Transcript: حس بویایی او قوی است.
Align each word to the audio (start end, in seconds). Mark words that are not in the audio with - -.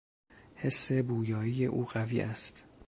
حس 0.55 0.91
بویایی 0.91 1.65
او 1.65 1.85
قوی 1.85 2.21
است. 2.21 2.63